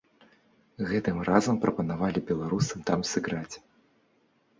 Гэтым 0.91 1.19
разам 1.29 1.59
прапанавалі 1.65 2.19
беларусам 2.31 2.79
там 2.91 3.05
сыграць. 3.11 3.55